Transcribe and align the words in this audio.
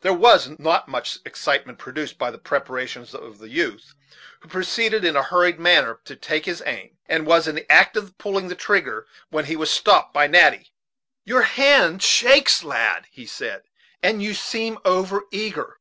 There 0.00 0.14
was 0.14 0.48
not 0.58 0.88
much 0.88 1.18
excitement 1.26 1.76
produced 1.76 2.16
by 2.16 2.30
the 2.30 2.38
preparations 2.38 3.14
of 3.14 3.36
the 3.36 3.50
youth, 3.50 3.92
who 4.40 4.48
proceeded 4.48 5.04
in 5.04 5.14
a 5.14 5.22
hurried 5.22 5.60
manner 5.60 6.00
to 6.06 6.16
take 6.16 6.46
his 6.46 6.62
aim, 6.64 6.96
and 7.04 7.26
was 7.26 7.46
in 7.46 7.54
the 7.56 7.70
act 7.70 7.94
of 7.94 8.16
pulling 8.16 8.48
the 8.48 8.54
trigger, 8.54 9.06
when 9.28 9.44
he 9.44 9.56
was 9.56 9.70
stopped 9.70 10.14
by 10.14 10.26
Natty. 10.26 10.72
"Your 11.26 11.42
hand 11.42 12.02
shakes, 12.02 12.64
lad," 12.64 13.08
he 13.10 13.26
said, 13.26 13.64
"and 14.02 14.22
you 14.22 14.32
seem 14.32 14.78
over 14.86 15.24
eager. 15.30 15.76